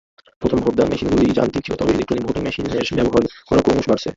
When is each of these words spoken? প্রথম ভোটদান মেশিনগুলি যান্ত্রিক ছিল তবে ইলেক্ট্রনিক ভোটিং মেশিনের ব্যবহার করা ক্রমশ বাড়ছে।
প্রথম 0.41 0.57
ভোটদান 0.63 0.87
মেশিনগুলি 0.91 1.25
যান্ত্রিক 1.31 1.63
ছিল 1.65 1.75
তবে 1.77 1.91
ইলেক্ট্রনিক 1.93 2.23
ভোটিং 2.27 2.41
মেশিনের 2.45 2.71
ব্যবহার 2.99 3.13
করা 3.49 3.61
ক্রমশ 3.65 3.85
বাড়ছে। 3.89 4.09